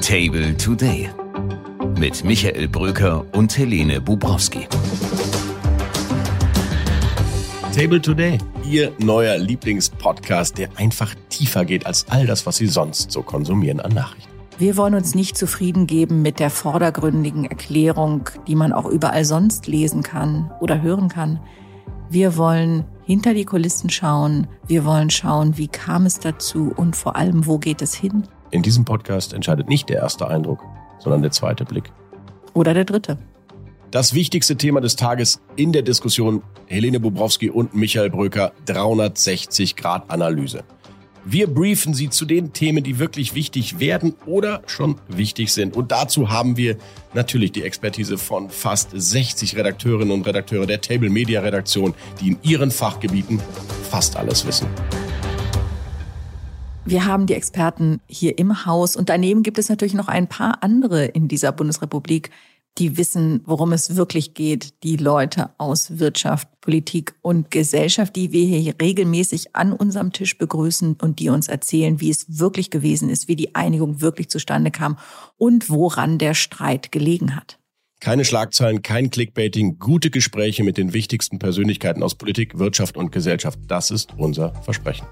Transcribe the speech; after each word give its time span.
Table 0.00 0.56
Today 0.56 1.08
mit 1.98 2.22
Michael 2.24 2.68
Bröker 2.68 3.24
und 3.32 3.56
Helene 3.56 4.00
Bubrowski. 4.00 4.66
Table 7.74 8.02
Today, 8.02 8.38
Ihr 8.68 8.92
neuer 8.98 9.38
Lieblingspodcast, 9.38 10.58
der 10.58 10.68
einfach 10.76 11.14
tiefer 11.30 11.64
geht 11.64 11.86
als 11.86 12.06
all 12.10 12.26
das, 12.26 12.44
was 12.44 12.56
Sie 12.56 12.66
sonst 12.66 13.10
so 13.10 13.22
konsumieren 13.22 13.80
an 13.80 13.92
Nachrichten. 13.92 14.30
Wir 14.58 14.76
wollen 14.76 14.94
uns 14.94 15.14
nicht 15.14 15.36
zufrieden 15.36 15.86
geben 15.86 16.20
mit 16.20 16.38
der 16.38 16.50
vordergründigen 16.50 17.46
Erklärung, 17.46 18.28
die 18.46 18.54
man 18.54 18.72
auch 18.72 18.86
überall 18.86 19.24
sonst 19.24 19.66
lesen 19.66 20.02
kann 20.02 20.50
oder 20.60 20.82
hören 20.82 21.08
kann. 21.08 21.40
Wir 22.10 22.36
wollen 22.36 22.84
hinter 23.04 23.32
die 23.32 23.46
Kulissen 23.46 23.88
schauen. 23.88 24.46
Wir 24.66 24.84
wollen 24.84 25.08
schauen, 25.08 25.56
wie 25.56 25.68
kam 25.68 26.04
es 26.04 26.18
dazu 26.18 26.70
und 26.76 26.96
vor 26.96 27.16
allem, 27.16 27.46
wo 27.46 27.58
geht 27.58 27.80
es 27.80 27.94
hin? 27.94 28.24
In 28.52 28.62
diesem 28.62 28.84
Podcast 28.84 29.32
entscheidet 29.32 29.68
nicht 29.70 29.88
der 29.88 29.96
erste 29.96 30.28
Eindruck, 30.28 30.62
sondern 30.98 31.22
der 31.22 31.30
zweite 31.30 31.64
Blick. 31.64 31.90
Oder 32.52 32.74
der 32.74 32.84
dritte. 32.84 33.16
Das 33.90 34.12
wichtigste 34.12 34.56
Thema 34.56 34.82
des 34.82 34.94
Tages 34.94 35.40
in 35.56 35.72
der 35.72 35.80
Diskussion 35.80 36.42
Helene 36.66 37.00
Bubrowski 37.00 37.48
und 37.48 37.74
Michael 37.74 38.10
Bröker 38.10 38.52
360 38.66 39.74
Grad 39.74 40.10
Analyse. 40.10 40.64
Wir 41.24 41.46
briefen 41.46 41.94
Sie 41.94 42.10
zu 42.10 42.26
den 42.26 42.52
Themen, 42.52 42.84
die 42.84 42.98
wirklich 42.98 43.34
wichtig 43.34 43.78
werden 43.78 44.16
oder 44.26 44.62
schon 44.66 44.96
wichtig 45.08 45.52
sind. 45.52 45.74
Und 45.74 45.90
dazu 45.90 46.28
haben 46.28 46.58
wir 46.58 46.76
natürlich 47.14 47.52
die 47.52 47.62
Expertise 47.62 48.18
von 48.18 48.50
fast 48.50 48.90
60 48.92 49.56
Redakteurinnen 49.56 50.10
und 50.10 50.26
Redakteure 50.26 50.66
der 50.66 50.82
Table 50.82 51.08
Media 51.08 51.40
Redaktion, 51.40 51.94
die 52.20 52.28
in 52.28 52.38
ihren 52.42 52.70
Fachgebieten 52.70 53.40
fast 53.88 54.16
alles 54.16 54.46
wissen. 54.46 54.66
Wir 56.84 57.04
haben 57.04 57.26
die 57.26 57.34
Experten 57.34 58.00
hier 58.08 58.38
im 58.38 58.66
Haus 58.66 58.96
und 58.96 59.08
daneben 59.08 59.44
gibt 59.44 59.58
es 59.58 59.68
natürlich 59.68 59.94
noch 59.94 60.08
ein 60.08 60.26
paar 60.26 60.62
andere 60.62 61.04
in 61.04 61.28
dieser 61.28 61.52
Bundesrepublik, 61.52 62.30
die 62.78 62.96
wissen, 62.96 63.42
worum 63.44 63.72
es 63.72 63.96
wirklich 63.96 64.34
geht, 64.34 64.82
die 64.82 64.96
Leute 64.96 65.50
aus 65.58 65.98
Wirtschaft, 65.98 66.48
Politik 66.60 67.14
und 67.20 67.50
Gesellschaft, 67.50 68.16
die 68.16 68.32
wir 68.32 68.44
hier 68.44 68.74
regelmäßig 68.80 69.54
an 69.54 69.72
unserem 69.72 70.12
Tisch 70.12 70.38
begrüßen 70.38 70.96
und 71.00 71.18
die 71.18 71.28
uns 71.28 71.48
erzählen, 71.48 72.00
wie 72.00 72.10
es 72.10 72.38
wirklich 72.40 72.70
gewesen 72.70 73.10
ist, 73.10 73.28
wie 73.28 73.36
die 73.36 73.54
Einigung 73.54 74.00
wirklich 74.00 74.28
zustande 74.28 74.70
kam 74.70 74.98
und 75.36 75.70
woran 75.70 76.18
der 76.18 76.34
Streit 76.34 76.90
gelegen 76.90 77.36
hat. 77.36 77.58
Keine 78.00 78.24
Schlagzeilen, 78.24 78.82
kein 78.82 79.10
Clickbaiting, 79.10 79.78
gute 79.78 80.10
Gespräche 80.10 80.64
mit 80.64 80.76
den 80.76 80.92
wichtigsten 80.92 81.38
Persönlichkeiten 81.38 82.02
aus 82.02 82.16
Politik, 82.16 82.58
Wirtschaft 82.58 82.96
und 82.96 83.12
Gesellschaft. 83.12 83.60
Das 83.68 83.92
ist 83.92 84.14
unser 84.16 84.54
Versprechen. 84.62 85.06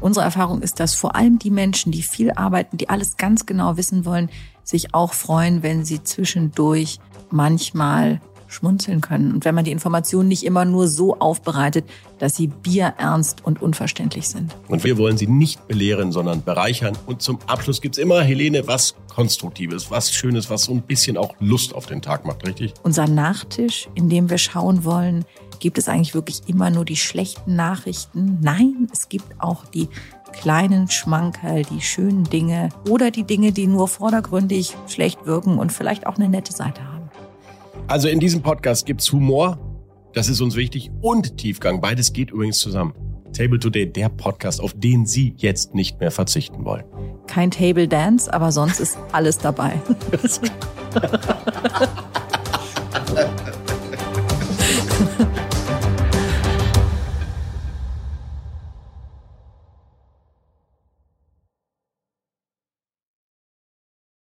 Unsere 0.00 0.24
Erfahrung 0.24 0.62
ist, 0.62 0.80
dass 0.80 0.94
vor 0.94 1.14
allem 1.14 1.38
die 1.38 1.50
Menschen, 1.50 1.92
die 1.92 2.02
viel 2.02 2.30
arbeiten, 2.32 2.78
die 2.78 2.88
alles 2.88 3.16
ganz 3.16 3.46
genau 3.46 3.76
wissen 3.76 4.04
wollen, 4.04 4.30
sich 4.64 4.94
auch 4.94 5.12
freuen, 5.12 5.62
wenn 5.62 5.84
sie 5.84 6.02
zwischendurch 6.02 6.98
manchmal 7.30 8.20
schmunzeln 8.50 9.00
können 9.00 9.32
und 9.32 9.44
wenn 9.44 9.54
man 9.54 9.64
die 9.64 9.70
Informationen 9.70 10.28
nicht 10.28 10.44
immer 10.44 10.64
nur 10.64 10.88
so 10.88 11.16
aufbereitet, 11.18 11.84
dass 12.18 12.36
sie 12.36 12.48
bierernst 12.48 13.44
und 13.44 13.62
unverständlich 13.62 14.28
sind. 14.28 14.54
Und 14.68 14.82
wir 14.82 14.98
wollen 14.98 15.16
sie 15.16 15.28
nicht 15.28 15.68
belehren, 15.68 16.10
sondern 16.12 16.42
bereichern. 16.42 16.98
Und 17.06 17.22
zum 17.22 17.38
Abschluss 17.46 17.80
gibt's 17.80 17.98
immer, 17.98 18.22
Helene, 18.22 18.66
was 18.66 18.96
Konstruktives, 19.08 19.90
was 19.90 20.12
Schönes, 20.12 20.50
was 20.50 20.64
so 20.64 20.72
ein 20.72 20.82
bisschen 20.82 21.16
auch 21.16 21.34
Lust 21.38 21.74
auf 21.74 21.86
den 21.86 22.02
Tag 22.02 22.26
macht, 22.26 22.46
richtig? 22.46 22.74
Unser 22.82 23.06
Nachtisch, 23.06 23.88
in 23.94 24.08
dem 24.08 24.28
wir 24.30 24.38
schauen 24.38 24.84
wollen, 24.84 25.24
gibt 25.60 25.78
es 25.78 25.88
eigentlich 25.88 26.14
wirklich 26.14 26.42
immer 26.46 26.70
nur 26.70 26.84
die 26.84 26.96
schlechten 26.96 27.54
Nachrichten? 27.54 28.38
Nein, 28.40 28.88
es 28.92 29.08
gibt 29.08 29.26
auch 29.38 29.64
die 29.66 29.88
kleinen 30.32 30.90
Schmankerl, 30.90 31.62
die 31.64 31.80
schönen 31.80 32.24
Dinge 32.24 32.70
oder 32.88 33.10
die 33.10 33.24
Dinge, 33.24 33.52
die 33.52 33.66
nur 33.66 33.88
vordergründig 33.88 34.76
schlecht 34.88 35.26
wirken 35.26 35.58
und 35.58 35.72
vielleicht 35.72 36.06
auch 36.06 36.16
eine 36.16 36.28
nette 36.28 36.52
Seite 36.52 36.82
haben. 36.82 37.10
Also 37.86 38.08
in 38.08 38.20
diesem 38.20 38.42
Podcast 38.42 38.86
gibt's 38.86 39.10
Humor, 39.12 39.58
das 40.12 40.28
ist 40.28 40.40
uns 40.40 40.56
wichtig, 40.56 40.90
und 41.00 41.36
Tiefgang. 41.36 41.80
Beides 41.80 42.12
geht 42.12 42.30
übrigens 42.30 42.58
zusammen. 42.58 42.94
Table 43.32 43.58
Today, 43.58 43.86
der 43.86 44.08
Podcast, 44.08 44.60
auf 44.60 44.74
den 44.74 45.06
Sie 45.06 45.34
jetzt 45.36 45.74
nicht 45.74 46.00
mehr 46.00 46.10
verzichten 46.10 46.64
wollen. 46.64 46.84
Kein 47.26 47.50
Table 47.50 47.86
Dance, 47.86 48.32
aber 48.32 48.50
sonst 48.50 48.80
ist 48.80 48.98
alles 49.12 49.38
dabei. 49.38 49.80